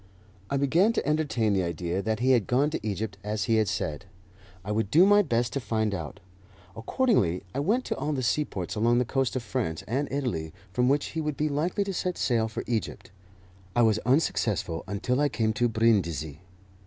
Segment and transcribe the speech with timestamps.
[0.49, 3.67] I began to entertain the idea that he had gone to Egypt as he had
[3.67, 4.05] said.
[4.65, 6.19] I would do my best to find out.
[6.75, 10.89] Accordingly, I went to all the seaports along the coast of France and Italy from
[10.89, 13.11] which he would be likely to set sail for Egypt.
[13.75, 16.41] I was unsuccessful until I came to Brindisi.